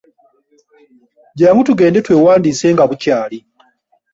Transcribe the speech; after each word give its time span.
Jjangu 1.35 1.61
tugende 1.67 1.99
twewandiise 2.05 2.67
nga 2.75 2.83
bukyali. 2.89 3.37